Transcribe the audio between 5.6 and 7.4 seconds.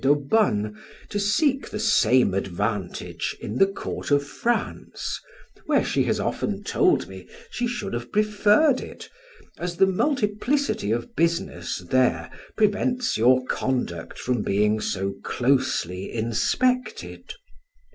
where she has often told me